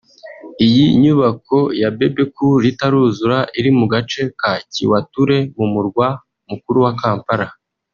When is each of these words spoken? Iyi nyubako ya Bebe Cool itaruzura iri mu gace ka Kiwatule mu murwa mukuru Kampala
Iyi 0.65 0.85
nyubako 1.01 1.57
ya 1.81 1.89
Bebe 1.97 2.23
Cool 2.35 2.59
itaruzura 2.71 3.37
iri 3.59 3.71
mu 3.77 3.85
gace 3.93 4.21
ka 4.39 4.51
Kiwatule 4.73 5.37
mu 5.57 5.65
murwa 5.73 6.07
mukuru 6.49 6.79
Kampala 7.01 7.47